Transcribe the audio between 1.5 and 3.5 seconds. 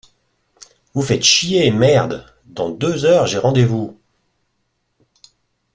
merde. Dans deux heures, j’ai